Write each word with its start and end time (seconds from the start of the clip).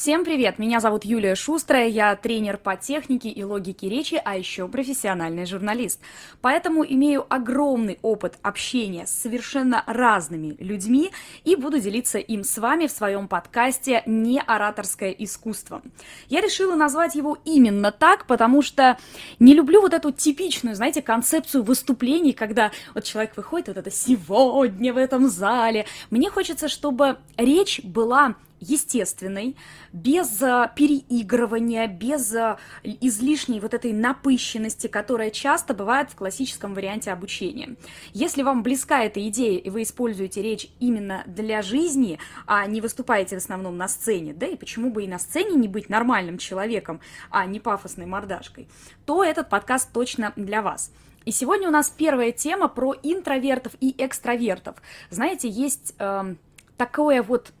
Всем 0.00 0.24
привет! 0.24 0.58
Меня 0.58 0.80
зовут 0.80 1.04
Юлия 1.04 1.34
Шустрая, 1.34 1.86
я 1.86 2.16
тренер 2.16 2.56
по 2.56 2.74
технике 2.74 3.28
и 3.28 3.44
логике 3.44 3.90
речи, 3.90 4.18
а 4.24 4.34
еще 4.34 4.66
профессиональный 4.66 5.44
журналист. 5.44 6.00
Поэтому 6.40 6.86
имею 6.86 7.26
огромный 7.28 7.98
опыт 8.00 8.38
общения 8.40 9.06
с 9.06 9.10
совершенно 9.10 9.84
разными 9.86 10.56
людьми 10.58 11.10
и 11.44 11.54
буду 11.54 11.80
делиться 11.80 12.16
им 12.16 12.44
с 12.44 12.56
вами 12.56 12.86
в 12.86 12.92
своем 12.92 13.28
подкасте 13.28 14.02
«Не 14.06 14.40
ораторское 14.40 15.10
искусство». 15.10 15.82
Я 16.30 16.40
решила 16.40 16.76
назвать 16.76 17.14
его 17.14 17.36
именно 17.44 17.92
так, 17.92 18.26
потому 18.26 18.62
что 18.62 18.96
не 19.38 19.52
люблю 19.52 19.82
вот 19.82 19.92
эту 19.92 20.12
типичную, 20.12 20.76
знаете, 20.76 21.02
концепцию 21.02 21.62
выступлений, 21.62 22.32
когда 22.32 22.72
вот 22.94 23.04
человек 23.04 23.36
выходит, 23.36 23.68
вот 23.68 23.76
это 23.76 23.90
«сегодня 23.90 24.94
в 24.94 24.96
этом 24.96 25.28
зале». 25.28 25.84
Мне 26.08 26.30
хочется, 26.30 26.68
чтобы 26.68 27.18
речь 27.36 27.82
была 27.84 28.36
естественной, 28.60 29.56
без 29.92 30.40
э, 30.42 30.70
переигрывания, 30.76 31.86
без 31.88 32.32
э, 32.34 32.56
излишней 32.84 33.60
вот 33.60 33.74
этой 33.74 33.92
напыщенности, 33.92 34.86
которая 34.86 35.30
часто 35.30 35.74
бывает 35.74 36.10
в 36.10 36.16
классическом 36.16 36.74
варианте 36.74 37.10
обучения. 37.10 37.76
Если 38.12 38.42
вам 38.42 38.62
близка 38.62 39.04
эта 39.04 39.26
идея, 39.28 39.58
и 39.58 39.70
вы 39.70 39.82
используете 39.82 40.42
речь 40.42 40.68
именно 40.78 41.24
для 41.26 41.62
жизни, 41.62 42.18
а 42.46 42.66
не 42.66 42.80
выступаете 42.80 43.36
в 43.36 43.38
основном 43.38 43.76
на 43.76 43.88
сцене, 43.88 44.34
да 44.34 44.46
и 44.46 44.56
почему 44.56 44.90
бы 44.90 45.04
и 45.04 45.08
на 45.08 45.18
сцене 45.18 45.56
не 45.56 45.68
быть 45.68 45.88
нормальным 45.88 46.38
человеком, 46.38 47.00
а 47.30 47.46
не 47.46 47.60
пафосной 47.60 48.06
мордашкой, 48.06 48.68
то 49.06 49.24
этот 49.24 49.48
подкаст 49.48 49.92
точно 49.92 50.32
для 50.36 50.62
вас. 50.62 50.92
И 51.24 51.32
сегодня 51.32 51.68
у 51.68 51.70
нас 51.70 51.90
первая 51.90 52.32
тема 52.32 52.68
про 52.68 52.94
интровертов 53.02 53.72
и 53.80 53.94
экстравертов. 53.98 54.76
Знаете, 55.10 55.48
есть 55.48 55.94
э, 55.98 56.34
такое 56.78 57.22
вот 57.22 57.52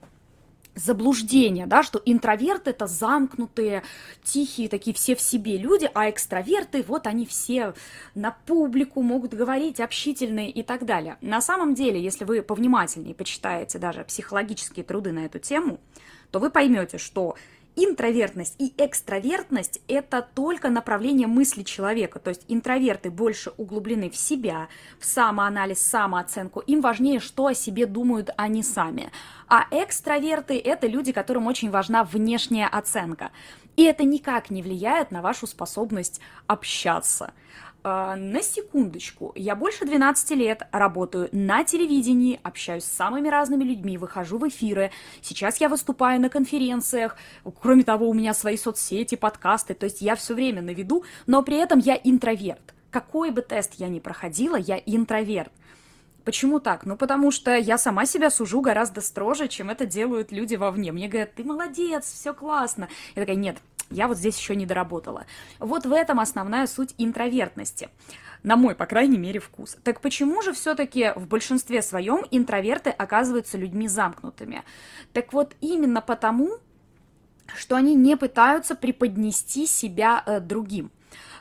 заблуждение, 0.80 1.66
да, 1.66 1.82
что 1.82 2.00
интроверты 2.04 2.70
это 2.70 2.86
замкнутые, 2.86 3.82
тихие, 4.22 4.68
такие 4.68 4.94
все 4.94 5.14
в 5.14 5.20
себе 5.20 5.56
люди, 5.56 5.90
а 5.94 6.10
экстраверты, 6.10 6.82
вот 6.86 7.06
они 7.06 7.26
все 7.26 7.74
на 8.14 8.36
публику 8.46 9.02
могут 9.02 9.34
говорить, 9.34 9.80
общительные 9.80 10.50
и 10.50 10.62
так 10.62 10.84
далее. 10.86 11.16
На 11.20 11.40
самом 11.40 11.74
деле, 11.74 12.02
если 12.02 12.24
вы 12.24 12.42
повнимательнее 12.42 13.14
почитаете 13.14 13.78
даже 13.78 14.04
психологические 14.04 14.84
труды 14.84 15.12
на 15.12 15.26
эту 15.26 15.38
тему, 15.38 15.80
то 16.30 16.38
вы 16.38 16.50
поймете, 16.50 16.98
что 16.98 17.36
Интровертность 17.76 18.56
и 18.58 18.74
экстравертность– 18.76 19.80
это 19.88 20.26
только 20.34 20.70
направление 20.70 21.28
мысли 21.28 21.62
человека. 21.62 22.18
То 22.18 22.30
есть 22.30 22.44
интроверты 22.48 23.10
больше 23.10 23.52
углублены 23.56 24.10
в 24.10 24.16
себя, 24.16 24.68
в 24.98 25.04
самоанализ, 25.04 25.80
самооценку. 25.80 26.60
Им 26.60 26.80
важнее, 26.80 27.20
что 27.20 27.46
о 27.46 27.54
себе 27.54 27.86
думают 27.86 28.30
они 28.36 28.62
сами. 28.62 29.12
А 29.48 29.66
экстраверты– 29.70 30.58
это 30.64 30.88
люди, 30.88 31.12
которым 31.12 31.46
очень 31.46 31.70
важна 31.70 32.04
внешняя 32.04 32.66
оценка. 32.66 33.30
И 33.76 33.84
это 33.84 34.04
никак 34.04 34.50
не 34.50 34.62
влияет 34.62 35.10
на 35.10 35.22
вашу 35.22 35.46
способность 35.46 36.20
общаться. 36.46 37.32
А, 37.82 38.14
на 38.16 38.42
секундочку, 38.42 39.32
я 39.34 39.56
больше 39.56 39.86
12 39.86 40.30
лет 40.32 40.62
работаю 40.70 41.30
на 41.32 41.64
телевидении, 41.64 42.38
общаюсь 42.42 42.84
с 42.84 42.92
самыми 42.92 43.28
разными 43.28 43.64
людьми, 43.64 43.96
выхожу 43.96 44.38
в 44.38 44.46
эфиры. 44.46 44.90
Сейчас 45.22 45.60
я 45.60 45.68
выступаю 45.68 46.20
на 46.20 46.28
конференциях. 46.28 47.16
Кроме 47.60 47.84
того, 47.84 48.08
у 48.08 48.14
меня 48.14 48.34
свои 48.34 48.58
соцсети, 48.58 49.14
подкасты. 49.14 49.72
То 49.74 49.84
есть 49.84 50.02
я 50.02 50.14
все 50.14 50.34
время 50.34 50.60
на 50.60 50.70
виду, 50.70 51.04
но 51.26 51.42
при 51.42 51.56
этом 51.56 51.78
я 51.78 51.98
интроверт. 52.02 52.74
Какой 52.90 53.30
бы 53.30 53.40
тест 53.40 53.74
я 53.74 53.88
ни 53.88 54.00
проходила, 54.00 54.56
я 54.56 54.76
интроверт. 54.76 55.52
Почему 56.24 56.60
так? 56.60 56.84
Ну, 56.86 56.96
потому 56.96 57.30
что 57.30 57.56
я 57.56 57.78
сама 57.78 58.06
себя 58.06 58.30
сужу 58.30 58.60
гораздо 58.60 59.00
строже, 59.00 59.48
чем 59.48 59.70
это 59.70 59.86
делают 59.86 60.32
люди 60.32 60.54
вовне. 60.54 60.92
Мне 60.92 61.08
говорят, 61.08 61.34
ты 61.34 61.44
молодец, 61.44 62.12
все 62.12 62.34
классно. 62.34 62.88
Я 63.14 63.22
такая, 63.22 63.36
нет, 63.36 63.58
я 63.90 64.06
вот 64.06 64.18
здесь 64.18 64.38
еще 64.38 64.54
не 64.54 64.66
доработала. 64.66 65.26
Вот 65.58 65.86
в 65.86 65.92
этом 65.92 66.20
основная 66.20 66.66
суть 66.66 66.94
интровертности 66.98 67.88
на 68.42 68.56
мой, 68.56 68.74
по 68.74 68.86
крайней 68.86 69.18
мере, 69.18 69.40
вкус. 69.40 69.76
Так 69.82 70.00
почему 70.00 70.42
же 70.42 70.52
все-таки 70.52 71.12
в 71.16 71.26
большинстве 71.26 71.82
своем 71.82 72.24
интроверты 72.30 72.90
оказываются 72.90 73.58
людьми 73.58 73.88
замкнутыми? 73.88 74.62
Так 75.12 75.32
вот 75.32 75.54
именно 75.60 76.00
потому, 76.00 76.58
что 77.56 77.76
они 77.76 77.94
не 77.94 78.16
пытаются 78.16 78.74
преподнести 78.74 79.66
себя 79.66 80.22
э, 80.24 80.40
другим. 80.40 80.90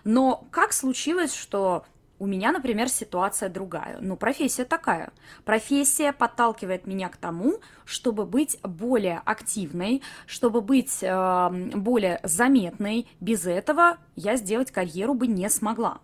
Но 0.03 0.47
как 0.51 0.73
случилось, 0.73 1.33
что 1.33 1.85
у 2.19 2.27
меня, 2.27 2.51
например, 2.51 2.89
ситуация 2.89 3.49
другая. 3.49 3.97
Ну, 4.01 4.17
профессия 4.17 4.65
такая. 4.65 5.11
Профессия 5.45 6.11
подталкивает 6.11 6.85
меня 6.85 7.09
к 7.09 7.17
тому, 7.17 7.59
чтобы 7.85 8.25
быть 8.25 8.59
более 8.61 9.21
активной, 9.25 10.01
чтобы 10.27 10.61
быть 10.61 10.99
э, 11.01 11.49
более 11.75 12.19
заметной. 12.23 13.07
Без 13.21 13.45
этого 13.45 13.97
я 14.15 14.35
сделать 14.35 14.71
карьеру 14.71 15.13
бы 15.13 15.27
не 15.27 15.49
смогла. 15.49 15.99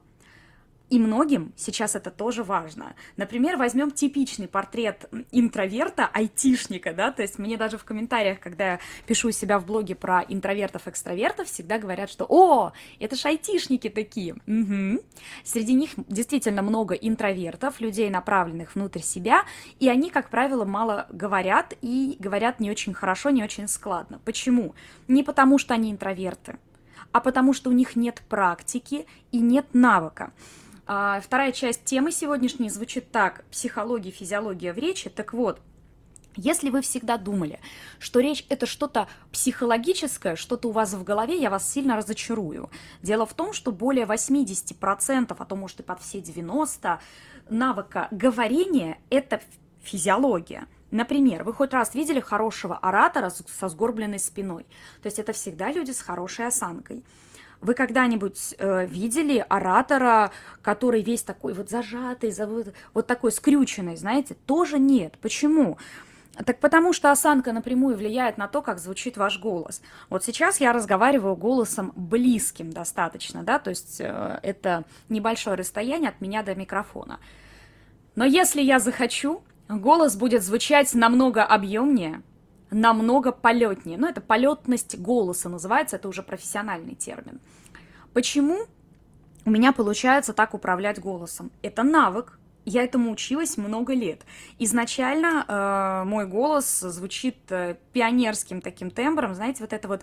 И 0.96 1.00
многим 1.00 1.52
сейчас 1.58 1.98
это 1.98 2.10
тоже 2.10 2.42
важно. 2.42 2.96
Например, 3.18 3.58
возьмем 3.58 3.92
типичный 3.92 4.48
портрет 4.48 5.10
интроверта, 5.34 6.10
айтишника, 6.14 6.94
да, 6.94 7.12
то 7.12 7.22
есть 7.22 7.38
мне 7.38 7.58
даже 7.58 7.78
в 7.78 7.84
комментариях, 7.84 8.40
когда 8.40 8.66
я 8.66 8.80
пишу 9.06 9.32
себя 9.32 9.60
в 9.60 9.66
блоге 9.66 9.94
про 9.94 10.22
интровертов-экстравертов, 10.22 11.50
всегда 11.50 11.80
говорят, 11.80 12.10
что 12.10 12.26
«О, 12.30 12.72
это 12.98 13.18
ж 13.18 13.26
айтишники 13.26 13.90
такие». 13.90 14.36
Угу. 14.48 15.04
Среди 15.44 15.74
них 15.74 15.90
действительно 15.98 16.62
много 16.62 16.96
интровертов, 16.96 17.82
людей, 17.82 18.10
направленных 18.10 18.76
внутрь 18.76 19.02
себя, 19.02 19.44
и 19.82 19.90
они, 19.90 20.10
как 20.10 20.30
правило, 20.30 20.64
мало 20.64 21.08
говорят 21.10 21.74
и 21.82 22.16
говорят 22.20 22.62
не 22.62 22.72
очень 22.72 22.94
хорошо, 22.94 23.32
не 23.32 23.44
очень 23.44 23.68
складно. 23.68 24.22
Почему? 24.24 24.76
Не 25.10 25.24
потому, 25.24 25.58
что 25.58 25.74
они 25.74 25.92
интроверты, 25.92 26.58
а 27.12 27.20
потому 27.20 27.52
что 27.52 27.70
у 27.70 27.74
них 27.74 27.98
нет 27.98 28.24
практики 28.30 29.06
и 29.34 29.40
нет 29.40 29.66
навыка. 29.74 30.32
А, 30.88 31.20
вторая 31.20 31.52
часть 31.52 31.84
темы 31.84 32.12
сегодняшней 32.12 32.70
звучит 32.70 33.12
так. 33.12 33.44
Психология, 33.52 34.12
физиология 34.12 34.72
в 34.72 34.78
речи. 34.78 35.10
Так 35.10 35.34
вот, 35.34 35.60
если 36.36 36.70
вы 36.70 36.82
всегда 36.82 37.18
думали, 37.18 37.60
что 37.98 38.20
речь 38.20 38.46
это 38.50 38.66
что-то 38.66 39.08
психологическое, 39.32 40.36
что-то 40.36 40.68
у 40.70 40.72
вас 40.72 40.94
в 40.94 41.04
голове, 41.04 41.40
я 41.40 41.50
вас 41.50 41.72
сильно 41.72 41.96
разочарую. 41.96 42.70
Дело 43.02 43.26
в 43.26 43.34
том, 43.34 43.54
что 43.54 43.72
более 43.72 44.06
80%, 44.06 45.36
а 45.38 45.46
то 45.46 45.56
может 45.56 45.80
и 45.80 45.84
под 45.84 46.02
все 46.02 46.20
90% 46.20 47.00
навыка 47.50 48.08
говорения– 48.12 49.00
это 49.10 49.42
физиология. 49.82 50.68
Например, 50.92 51.44
вы 51.44 51.54
хоть 51.54 51.74
раз 51.74 51.96
видели 51.96 52.20
хорошего 52.20 52.78
оратора 52.78 53.30
со 53.30 53.70
сгорбленной 53.70 54.20
спиной? 54.20 54.66
То 55.02 55.08
есть 55.08 55.20
это 55.20 55.34
всегда 55.34 55.72
люди 55.72 55.92
с 55.92 56.02
хорошей 56.02 56.48
осанкой. 56.48 57.04
Вы 57.66 57.74
когда-нибудь 57.74 58.54
э, 58.60 58.86
видели 58.86 59.44
оратора, 59.50 60.32
который 60.62 61.02
весь 61.02 61.24
такой 61.24 61.54
вот 61.54 61.68
зажатый, 61.70 62.32
вот, 62.94 63.08
такой 63.08 63.32
скрюченный, 63.32 63.98
знаете? 63.98 64.36
Тоже 64.46 64.78
нет. 64.78 65.18
Почему? 65.20 65.80
Так 66.46 66.60
потому 66.60 66.94
что 66.94 67.12
осанка 67.12 67.54
напрямую 67.54 67.98
влияет 67.98 68.38
на 68.38 68.48
то, 68.48 68.62
как 68.62 68.78
звучит 68.78 69.18
ваш 69.18 69.40
голос. 69.40 69.82
Вот 70.12 70.24
сейчас 70.24 70.60
я 70.60 70.74
разговариваю 70.74 71.36
голосом 71.36 71.92
близким 71.96 72.72
достаточно, 72.72 73.42
да, 73.42 73.58
то 73.58 73.72
есть 73.72 74.00
э, 74.00 74.40
это 74.44 74.84
небольшое 75.10 75.56
расстояние 75.56 76.10
от 76.10 76.22
меня 76.22 76.44
до 76.44 76.54
микрофона. 76.54 77.20
Но 78.16 78.26
если 78.26 78.62
я 78.62 78.80
захочу, 78.80 79.42
голос 79.70 80.16
будет 80.16 80.44
звучать 80.44 80.94
намного 80.94 81.44
объемнее, 81.44 82.22
намного 82.72 83.32
полетнее. 83.32 83.98
Ну, 83.98 84.08
это 84.08 84.22
полетность 84.22 84.98
голоса 84.98 85.50
называется, 85.50 85.96
это 85.96 86.08
уже 86.08 86.24
профессиональный 86.24 86.96
термин. 86.96 87.40
Почему 88.14 88.66
у 89.46 89.50
меня 89.50 89.72
получается 89.72 90.34
так 90.34 90.54
управлять 90.54 91.00
голосом? 91.00 91.52
Это 91.62 91.84
навык, 91.84 92.40
я 92.66 92.84
этому 92.84 93.12
училась 93.12 93.58
много 93.58 93.94
лет. 93.94 94.22
Изначально 94.58 95.46
э, 95.48 96.04
мой 96.08 96.26
голос 96.26 96.80
звучит 96.80 97.38
э, 97.50 97.76
пионерским 97.94 98.62
таким 98.62 98.90
тембром, 98.90 99.36
знаете, 99.36 99.62
вот 99.62 99.72
это 99.72 99.88
вот 99.88 100.02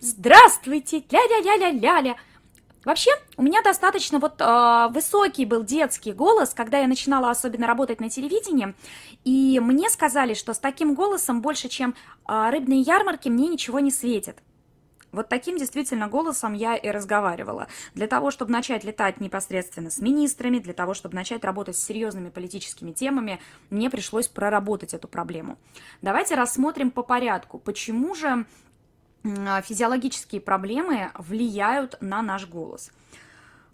«Здравствуйте! 0.00 1.02
ля-ля-ля-ля-ля-ля!» 1.10 2.16
Вообще, 2.86 3.10
у 3.36 3.42
меня 3.42 3.62
достаточно 3.62 4.20
вот 4.20 4.40
э, 4.40 4.88
высокий 4.92 5.44
был 5.44 5.64
детский 5.64 6.12
голос, 6.12 6.54
когда 6.54 6.78
я 6.78 6.86
начинала 6.86 7.30
особенно 7.30 7.66
работать 7.66 8.00
на 8.00 8.08
телевидении, 8.08 8.74
и 9.24 9.58
мне 9.58 9.90
сказали, 9.90 10.34
что 10.34 10.54
с 10.54 10.60
таким 10.60 10.94
голосом 10.94 11.42
больше, 11.42 11.68
чем 11.68 11.96
э, 12.28 12.50
рыбные 12.50 12.82
ярмарки, 12.82 13.28
мне 13.28 13.48
ничего 13.48 13.80
не 13.80 13.90
светит. 13.90 14.38
Вот 15.10 15.28
таким 15.28 15.56
действительно 15.56 16.06
голосом 16.06 16.52
я 16.52 16.76
и 16.76 16.88
разговаривала. 16.88 17.66
Для 17.94 18.06
того, 18.06 18.30
чтобы 18.30 18.52
начать 18.52 18.84
летать 18.84 19.20
непосредственно 19.20 19.90
с 19.90 19.98
министрами, 19.98 20.60
для 20.60 20.72
того, 20.72 20.94
чтобы 20.94 21.16
начать 21.16 21.44
работать 21.44 21.76
с 21.76 21.84
серьезными 21.84 22.28
политическими 22.28 22.92
темами, 22.92 23.40
мне 23.68 23.90
пришлось 23.90 24.28
проработать 24.28 24.94
эту 24.94 25.08
проблему. 25.08 25.58
Давайте 26.02 26.36
рассмотрим 26.36 26.92
по 26.92 27.02
порядку, 27.02 27.58
почему 27.58 28.14
же 28.14 28.46
физиологические 29.62 30.40
проблемы 30.40 31.10
влияют 31.14 31.96
на 32.00 32.22
наш 32.22 32.46
голос. 32.46 32.90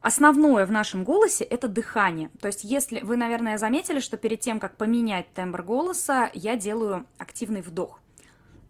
Основное 0.00 0.66
в 0.66 0.72
нашем 0.72 1.04
голосе– 1.04 1.44
это 1.50 1.68
дыхание. 1.68 2.30
То 2.40 2.48
есть, 2.48 2.64
если 2.64 3.00
вы, 3.00 3.16
наверное, 3.16 3.56
заметили, 3.56 4.00
что 4.00 4.16
перед 4.16 4.40
тем, 4.40 4.58
как 4.58 4.76
поменять 4.76 5.32
тембр 5.32 5.62
голоса, 5.62 6.28
я 6.34 6.56
делаю 6.56 7.06
активный 7.18 7.62
вдох. 7.62 8.00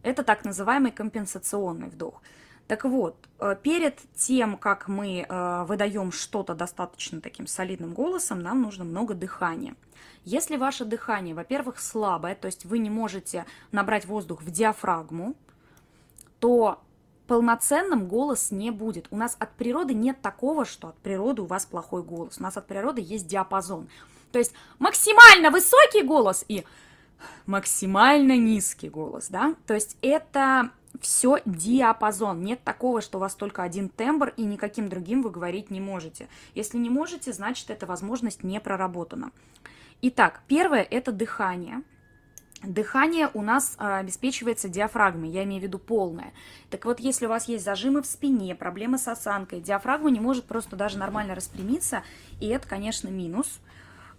Это 0.02 0.25
так 0.25 0.44
называемый 0.44 0.90
компенсационный 0.90 1.88
вдох. 1.88 2.20
Так 2.67 2.84
вот, 2.84 3.17
э, 3.38 3.56
перед 3.62 3.99
тем, 4.14 4.56
как 4.58 4.88
мы 4.88 5.26
э, 5.26 5.64
выдаем 5.64 6.12
что-то 6.12 6.55
достаточно 6.55 7.20
таким 7.20 7.46
солидным 7.46 7.94
голосом, 7.94 8.40
нам 8.40 8.61
нужно 8.61 8.84
много 8.84 9.14
дыхания. 9.14 9.75
Если 10.25 10.56
ваше 10.56 10.84
дыхание, 10.84 11.34
во-первых, 11.34 11.81
слабое, 11.81 12.34
то 12.34 12.46
есть 12.46 12.64
вы 12.64 12.79
не 12.79 12.90
можете 12.90 13.46
набрать 13.73 14.05
воздух 14.05 14.43
в 14.43 14.50
диафрагму, 14.50 15.34
то 16.42 16.82
полноценным 17.28 18.08
голос 18.08 18.50
не 18.50 18.72
будет. 18.72 19.06
У 19.12 19.16
нас 19.16 19.36
от 19.38 19.54
природы 19.54 19.94
нет 19.94 20.20
такого, 20.20 20.64
что 20.64 20.88
от 20.88 20.98
природы 20.98 21.42
у 21.42 21.46
вас 21.46 21.64
плохой 21.66 22.02
голос. 22.02 22.38
У 22.40 22.42
нас 22.42 22.56
от 22.56 22.66
природы 22.66 23.00
есть 23.00 23.28
диапазон. 23.28 23.88
То 24.32 24.40
есть 24.40 24.52
максимально 24.80 25.52
высокий 25.52 26.02
голос 26.02 26.44
и 26.48 26.64
максимально 27.46 28.36
низкий 28.36 28.88
голос, 28.88 29.28
да? 29.28 29.54
То 29.68 29.74
есть 29.74 29.96
это 30.02 30.70
все 31.00 31.38
диапазон. 31.46 32.42
Нет 32.42 32.64
такого, 32.64 33.00
что 33.00 33.18
у 33.18 33.20
вас 33.20 33.36
только 33.36 33.62
один 33.62 33.88
тембр 33.88 34.34
и 34.36 34.42
никаким 34.42 34.88
другим 34.88 35.22
вы 35.22 35.30
говорить 35.30 35.70
не 35.70 35.80
можете. 35.80 36.28
Если 36.56 36.76
не 36.76 36.90
можете, 36.90 37.32
значит, 37.32 37.70
эта 37.70 37.86
возможность 37.86 38.42
не 38.42 38.60
проработана. 38.60 39.30
Итак, 40.00 40.42
первое– 40.48 40.82
это 40.90 41.12
дыхание. 41.12 41.84
Дыхание 42.62 43.28
у 43.34 43.42
нас 43.42 43.74
а, 43.76 43.98
обеспечивается 43.98 44.68
диафрагмой, 44.68 45.30
я 45.30 45.42
имею 45.42 45.60
в 45.60 45.64
виду 45.64 45.80
полное. 45.80 46.32
Так 46.70 46.84
вот, 46.84 47.00
если 47.00 47.26
у 47.26 47.28
вас 47.28 47.48
есть 47.48 47.64
зажимы 47.64 48.02
в 48.02 48.06
спине, 48.06 48.54
проблемы 48.54 48.98
с 48.98 49.08
осанкой, 49.08 49.60
диафрагма 49.60 50.10
не 50.10 50.20
может 50.20 50.44
просто 50.44 50.76
даже 50.76 50.96
нормально 50.96 51.34
распрямиться, 51.34 52.04
и 52.40 52.46
это, 52.46 52.68
конечно, 52.68 53.08
минус, 53.08 53.58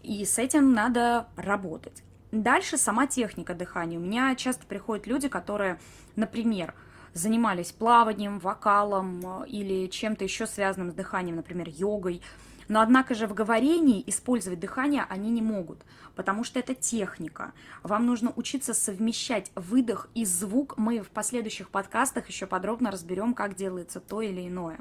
и 0.01 0.25
с 0.25 0.37
этим 0.37 0.73
надо 0.73 1.27
работать. 1.37 2.03
Дальше 2.33 2.77
сама 2.77 3.07
техника 3.07 3.53
дыхания. 3.53 3.97
У 3.97 4.01
меня 4.01 4.35
часто 4.35 4.65
приходят 4.65 5.07
люди, 5.07 5.29
которые, 5.29 5.79
например, 6.17 6.73
занимались 7.13 7.71
плаванием, 7.71 8.39
вокалом 8.39 9.43
э, 9.43 9.47
или 9.47 9.87
чем-то 9.87 10.23
еще 10.23 10.47
связанным 10.47 10.91
с 10.91 10.95
дыханием, 10.95 11.37
например, 11.37 11.69
йогой, 11.69 12.21
но 12.67 12.81
однако 12.81 13.15
же 13.15 13.27
в 13.27 13.33
говорении 13.33 14.03
использовать 14.07 14.59
дыхание 14.59 15.05
они 15.09 15.29
не 15.31 15.41
могут, 15.41 15.83
потому 16.15 16.43
что 16.43 16.59
это 16.59 16.75
техника. 16.75 17.53
Вам 17.81 18.05
нужно 18.05 18.31
учиться 18.35 18.73
совмещать 18.73 19.51
выдох 19.55 20.09
и 20.15 20.25
звук. 20.25 20.77
Мы 20.77 21.01
в 21.01 21.09
последующих 21.09 21.69
подкастах 21.69 22.27
еще 22.27 22.45
подробно 22.45 22.91
разберем, 22.91 23.33
как 23.33 23.55
делается 23.55 23.99
то 23.99 24.21
или 24.21 24.47
иное. 24.47 24.79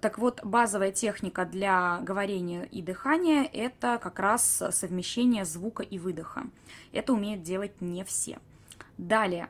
Так 0.00 0.18
вот, 0.18 0.44
базовая 0.44 0.92
техника 0.92 1.46
для 1.46 2.00
говорения 2.02 2.64
и 2.64 2.82
дыхания– 2.82 3.48
это 3.52 3.98
как 4.02 4.18
раз 4.18 4.62
совмещение 4.70 5.46
звука 5.46 5.82
и 5.82 5.98
выдоха. 5.98 6.44
Это 6.92 7.14
умеют 7.14 7.42
делать 7.42 7.80
не 7.80 8.04
все. 8.04 8.38
Далее, 8.98 9.48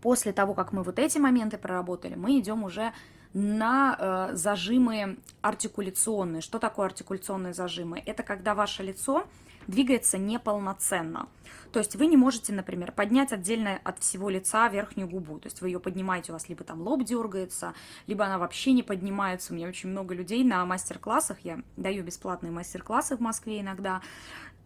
после 0.00 0.32
того, 0.32 0.54
как 0.54 0.72
мы 0.72 0.84
вот 0.84 1.00
эти 1.00 1.18
моменты 1.18 1.58
проработали, 1.58 2.14
мы 2.14 2.38
идем 2.38 2.62
уже 2.62 2.92
на 3.34 3.96
э, 4.32 4.36
зажимы 4.36 5.18
артикуляционные. 5.40 6.42
Что 6.42 6.58
такое 6.58 6.86
артикуляционные 6.86 7.54
зажимы? 7.54 8.02
Это 8.04 8.22
когда 8.22 8.54
ваше 8.54 8.82
лицо 8.82 9.26
двигается 9.66 10.18
неполноценно. 10.18 11.28
То 11.72 11.78
есть 11.78 11.96
вы 11.96 12.06
не 12.06 12.16
можете, 12.16 12.52
например, 12.52 12.92
поднять 12.92 13.32
отдельно 13.32 13.80
от 13.82 13.98
всего 14.00 14.28
лица 14.28 14.68
верхнюю 14.68 15.08
губу. 15.08 15.38
То 15.38 15.46
есть 15.46 15.60
вы 15.60 15.68
ее 15.68 15.80
поднимаете, 15.80 16.32
у 16.32 16.34
вас 16.34 16.48
либо 16.48 16.64
там 16.64 16.82
лоб 16.82 17.04
дергается, 17.04 17.74
либо 18.06 18.24
она 18.24 18.38
вообще 18.38 18.72
не 18.72 18.82
поднимается. 18.82 19.52
У 19.52 19.56
меня 19.56 19.68
очень 19.68 19.88
много 19.88 20.14
людей 20.14 20.44
на 20.44 20.64
мастер-классах, 20.66 21.38
я 21.44 21.60
даю 21.76 22.04
бесплатные 22.04 22.52
мастер-классы 22.52 23.16
в 23.16 23.20
Москве 23.20 23.60
иногда, 23.60 24.02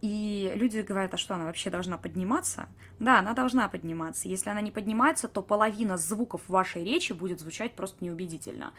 и 0.01 0.51
люди 0.55 0.79
говорят, 0.79 1.13
а 1.13 1.17
что 1.17 1.35
она 1.35 1.45
вообще 1.45 1.69
должна 1.69 1.97
подниматься? 1.97 2.67
Да, 2.99 3.19
она 3.19 3.33
должна 3.33 3.67
подниматься. 3.67 4.27
Если 4.27 4.49
она 4.49 4.61
не 4.61 4.71
поднимается, 4.71 5.27
то 5.27 5.41
половина 5.41 5.97
звуков 5.97 6.41
вашей 6.47 6.83
речи 6.83 7.13
будет 7.13 7.39
звучать 7.39 7.73
просто 7.73 8.03
неубедительно. 8.03 8.73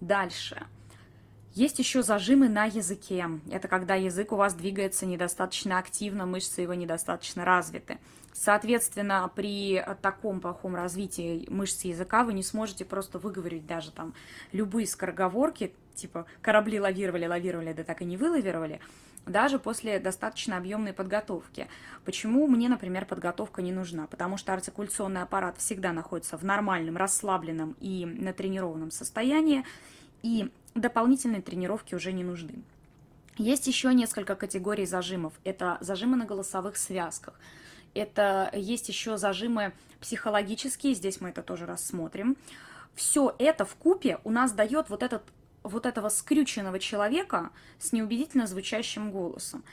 Дальше. 0.00 0.66
Есть 1.54 1.78
еще 1.78 2.02
зажимы 2.02 2.50
на 2.50 2.66
языке. 2.66 3.30
Это 3.50 3.66
когда 3.68 3.94
язык 3.94 4.32
у 4.32 4.36
вас 4.36 4.52
двигается 4.52 5.06
недостаточно 5.06 5.78
активно, 5.78 6.26
мышцы 6.26 6.60
его 6.60 6.74
недостаточно 6.74 7.46
развиты. 7.46 7.98
Соответственно, 8.34 9.30
при 9.34 9.82
таком 10.02 10.40
плохом 10.40 10.74
развитии 10.74 11.46
мышц 11.48 11.84
языка 11.84 12.24
вы 12.24 12.34
не 12.34 12.42
сможете 12.42 12.84
просто 12.84 13.18
выговорить 13.18 13.66
даже 13.66 13.90
там 13.90 14.12
любые 14.52 14.86
скороговорки, 14.86 15.72
типа 15.94 16.26
корабли 16.42 16.78
лавировали, 16.78 17.24
лавировали, 17.26 17.72
да 17.72 17.84
так 17.84 18.02
и 18.02 18.04
не 18.04 18.18
вылавировали, 18.18 18.80
даже 19.26 19.58
после 19.58 19.98
достаточно 19.98 20.56
объемной 20.56 20.92
подготовки. 20.92 21.68
Почему 22.04 22.46
мне, 22.46 22.68
например, 22.68 23.04
подготовка 23.04 23.60
не 23.60 23.72
нужна? 23.72 24.06
Потому 24.06 24.36
что 24.36 24.52
артикуляционный 24.52 25.22
аппарат 25.22 25.58
всегда 25.58 25.92
находится 25.92 26.38
в 26.38 26.44
нормальном, 26.44 26.96
расслабленном 26.96 27.76
и 27.80 28.06
натренированном 28.06 28.90
состоянии, 28.90 29.64
и 30.22 30.50
дополнительные 30.74 31.42
тренировки 31.42 31.94
уже 31.94 32.12
не 32.12 32.24
нужны. 32.24 32.62
Есть 33.36 33.66
еще 33.66 33.92
несколько 33.92 34.34
категорий 34.34 34.86
зажимов. 34.86 35.34
Это 35.44 35.76
зажимы 35.80 36.16
на 36.16 36.24
голосовых 36.24 36.76
связках. 36.76 37.38
Это 37.94 38.50
есть 38.54 38.88
еще 38.88 39.16
зажимы 39.18 39.72
психологические, 40.00 40.94
здесь 40.94 41.20
мы 41.20 41.30
это 41.30 41.42
тоже 41.42 41.66
рассмотрим. 41.66 42.36
Все 42.94 43.34
это 43.38 43.64
в 43.64 43.74
купе 43.74 44.18
у 44.24 44.30
нас 44.30 44.52
дает 44.52 44.88
вот, 44.88 45.02
этот, 45.02 45.22
вот 45.68 45.86
этого 45.86 46.08
скрюченного 46.08 46.78
человека 46.78 47.50
с 47.78 47.92
неубедительно 47.92 48.46
звучащим 48.46 49.10
голосом. 49.10 49.64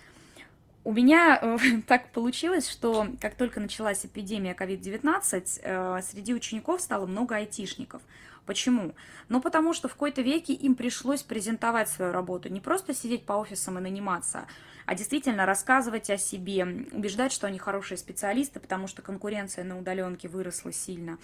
У 0.83 0.91
меня 0.91 1.39
э, 1.41 1.57
так 1.87 2.11
получилось, 2.11 2.69
что 2.69 3.07
как 3.21 3.35
только 3.35 3.59
началась 3.59 4.05
эпидемия 4.05 4.53
COVID-19, 4.53 5.61
э, 5.61 6.01
среди 6.01 6.33
учеников 6.33 6.81
стало 6.81 7.05
много 7.05 7.35
айтишников. 7.35 8.01
Почему? 8.45 8.93
Ну, 9.29 9.39
потому 9.39 9.73
что 9.73 9.87
в 9.87 9.93
какой-то 9.93 10.21
веке 10.21 10.53
им 10.53 10.75
пришлось 10.75 11.23
презентовать 11.23 11.87
свою 11.87 12.11
работу, 12.11 12.49
не 12.49 12.59
просто 12.59 12.93
сидеть 12.93 13.25
по 13.25 13.33
офисам 13.33 13.77
и 13.77 13.81
наниматься, 13.81 14.47
а 14.85 14.95
действительно 14.95 15.45
рассказывать 15.45 16.09
о 16.09 16.17
себе, 16.17 16.65
убеждать, 16.91 17.31
что 17.31 17.47
они 17.47 17.57
хорошие 17.57 17.97
специалисты, 17.97 18.59
потому 18.59 18.87
что 18.87 19.01
конкуренция 19.01 19.63
на 19.63 19.79
удаленке 19.79 20.27
выросла 20.27 20.73
сильно. 20.73 21.17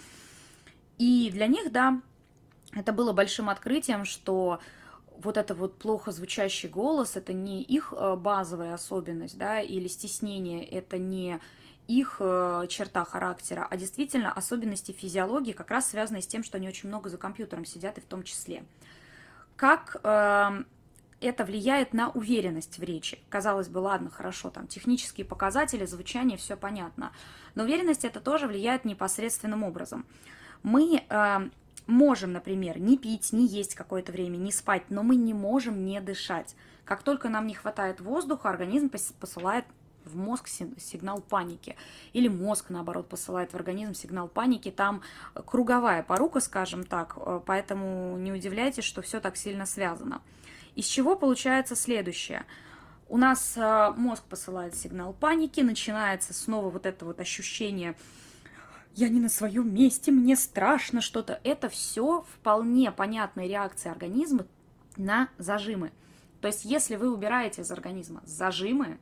И 0.96 1.30
для 1.30 1.46
них, 1.46 1.70
да, 1.70 2.00
это 2.72 2.92
было 2.92 3.12
большим 3.12 3.48
открытием, 3.48 4.04
что 4.04 4.60
вот 5.22 5.36
это 5.36 5.54
вот 5.54 5.78
плохо 5.78 6.12
звучащий 6.12 6.68
голос, 6.68 7.16
это 7.16 7.32
не 7.32 7.62
их 7.62 7.92
э, 7.96 8.16
базовая 8.16 8.74
особенность, 8.74 9.36
да, 9.36 9.60
или 9.60 9.88
стеснение, 9.88 10.64
это 10.64 10.98
не 10.98 11.40
их 11.88 12.16
э, 12.20 12.66
черта 12.68 13.04
характера, 13.04 13.66
а 13.68 13.76
действительно 13.76 14.32
особенности 14.32 14.92
физиологии, 14.92 15.52
как 15.52 15.70
раз 15.70 15.90
связанные 15.90 16.22
с 16.22 16.26
тем, 16.26 16.44
что 16.44 16.56
они 16.56 16.68
очень 16.68 16.88
много 16.88 17.10
за 17.10 17.18
компьютером 17.18 17.64
сидят 17.64 17.98
и 17.98 18.00
в 18.00 18.04
том 18.04 18.22
числе. 18.22 18.64
Как 19.56 19.96
э, 20.02 20.62
это 21.20 21.44
влияет 21.44 21.92
на 21.92 22.10
уверенность 22.10 22.78
в 22.78 22.82
речи? 22.82 23.18
Казалось 23.28 23.68
бы, 23.68 23.78
ладно, 23.78 24.08
хорошо, 24.08 24.50
там 24.50 24.68
технические 24.68 25.26
показатели, 25.26 25.84
звучание, 25.84 26.38
все 26.38 26.56
понятно. 26.56 27.12
Но 27.54 27.64
уверенность 27.64 28.04
это 28.04 28.20
тоже 28.20 28.46
влияет 28.46 28.84
непосредственным 28.84 29.64
образом. 29.64 30.06
Мы 30.62 31.04
э, 31.08 31.50
можем, 31.90 32.32
например, 32.32 32.78
не 32.78 32.96
пить, 32.96 33.32
не 33.32 33.46
есть 33.46 33.74
какое-то 33.74 34.12
время, 34.12 34.36
не 34.36 34.52
спать, 34.52 34.84
но 34.88 35.02
мы 35.02 35.16
не 35.16 35.34
можем 35.34 35.84
не 35.84 36.00
дышать. 36.00 36.54
Как 36.84 37.02
только 37.02 37.28
нам 37.28 37.46
не 37.46 37.54
хватает 37.54 38.00
воздуха, 38.00 38.48
организм 38.48 38.90
посылает 39.20 39.64
в 40.04 40.16
мозг 40.16 40.48
сигнал 40.48 41.20
паники. 41.20 41.76
Или 42.12 42.28
мозг, 42.28 42.66
наоборот, 42.70 43.08
посылает 43.08 43.52
в 43.52 43.54
организм 43.54 43.94
сигнал 43.94 44.28
паники. 44.28 44.70
Там 44.70 45.02
круговая 45.34 46.02
порука, 46.02 46.40
скажем 46.40 46.84
так, 46.84 47.14
э, 47.16 47.40
поэтому 47.44 48.16
не 48.16 48.32
удивляйтесь, 48.32 48.84
что 48.84 49.02
все 49.02 49.20
так 49.20 49.36
сильно 49.36 49.66
связано. 49.66 50.22
Из 50.74 50.86
чего 50.86 51.16
получается 51.16 51.76
следующее? 51.76 52.44
У 53.08 53.16
нас 53.16 53.54
э, 53.56 53.92
мозг 53.96 54.24
посылает 54.24 54.74
сигнал 54.74 55.12
паники, 55.12 55.60
начинается 55.60 56.32
снова 56.32 56.70
вот 56.70 56.86
это 56.86 57.04
вот 57.04 57.20
ощущение 57.20 57.94
я 58.94 59.08
не 59.08 59.20
на 59.20 59.28
своем 59.28 59.72
месте, 59.72 60.10
мне 60.10 60.36
страшно 60.36 61.00
что-то. 61.00 61.40
Это 61.44 61.68
все 61.68 62.22
вполне 62.22 62.90
понятные 62.90 63.48
реакции 63.48 63.90
организма 63.90 64.46
на 64.96 65.28
зажимы. 65.38 65.92
То 66.40 66.48
есть, 66.48 66.64
если 66.64 66.96
вы 66.96 67.12
убираете 67.12 67.62
из 67.62 67.70
организма 67.70 68.22
зажимы, 68.24 68.98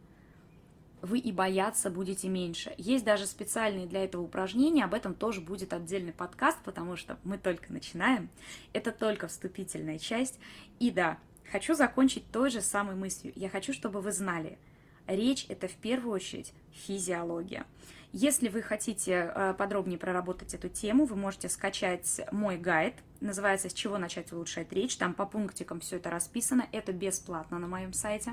вы 1.00 1.18
и 1.18 1.30
бояться 1.30 1.90
будете 1.90 2.28
меньше. 2.28 2.75
Есть 2.76 3.04
даже 3.04 3.26
специальные 3.26 3.87
для 3.87 4.04
этого 4.04 4.23
упражнения, 4.23 4.85
об 4.85 4.95
этом 4.95 5.14
тоже 5.14 5.40
будет 5.40 5.73
отдельный 5.73 6.12
подкаст, 6.12 6.59
потому 6.64 6.97
что 6.97 7.18
мы 7.23 7.38
только 7.38 7.73
начинаем, 7.73 8.28
это 8.73 8.90
только 8.90 9.28
вступительная 9.28 9.99
часть. 9.99 10.40
И 10.80 10.90
да, 10.90 11.18
хочу 11.50 11.75
закончить 11.75 12.28
той 12.30 12.50
же 12.50 12.61
самой 12.61 12.97
мыслью. 12.97 13.33
Я 13.37 13.49
хочу, 13.49 13.73
чтобы 13.73 14.00
вы 14.00 14.12
знали, 14.12 14.59
речь 15.07 15.47
это 15.49 15.68
в 15.68 15.75
первую 15.75 16.14
очередь 16.14 16.52
физиология. 16.73 17.64
Если 18.12 18.49
вы 18.49 18.62
хотите 18.62 19.31
э, 19.35 19.55
подробнее 19.59 19.99
проработать 19.99 20.55
эту 20.55 20.71
тему, 20.71 21.05
вы 21.05 21.15
можете 21.15 21.50
скачать 21.50 22.23
мой 22.33 22.57
гайд, 22.57 22.95
называется 23.21 23.69
«С 23.69 23.75
чего 23.75 23.99
начать 23.99 24.33
улучшать 24.33 24.73
речь», 24.73 24.97
там 24.97 25.12
по 25.12 25.27
пунктикам 25.27 25.81
все 25.81 25.97
это 25.97 26.09
расписано, 26.09 26.67
это 26.73 26.93
бесплатно 26.93 27.59
на 27.59 27.69
моем 27.69 27.93
сайте. 27.93 28.33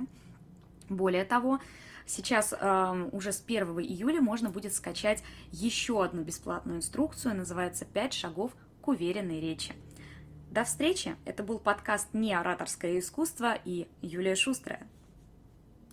Более 0.88 1.26
того, 1.26 1.60
сейчас 2.06 2.54
эм, 2.58 3.10
уже 3.12 3.34
с 3.34 3.44
1 3.46 3.68
июля 3.80 4.22
можно 4.22 4.50
будет 4.50 4.74
скачать 4.74 5.24
еще 5.52 6.04
одну 6.04 6.22
бесплатную 6.24 6.78
инструкцию, 6.78 7.36
называется 7.36 7.84
«Пять 7.84 8.14
шагов 8.14 8.54
к 8.82 8.88
уверенной 8.88 9.42
речи». 9.42 9.74
До 10.52 10.64
встречи! 10.64 11.18
Это 11.26 11.44
был 11.44 11.60
подкаст 11.60 12.14
«Не 12.14 12.34
ораторское 12.34 12.98
искусство» 13.00 13.58
и 13.66 13.90
Юлия 14.02 14.36
Шустрая. 14.36 14.88